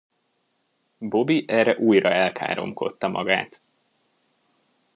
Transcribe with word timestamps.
Bobby 0.97 1.45
erre 1.47 1.77
újra 1.77 2.11
elkáromkodta 2.11 3.07
magát. 3.07 3.61